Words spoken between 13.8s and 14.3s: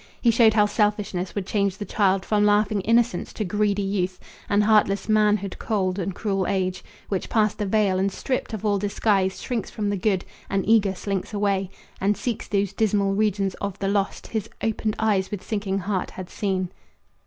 lost